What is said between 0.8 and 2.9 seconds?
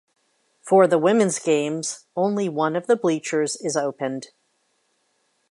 the women's games, only one of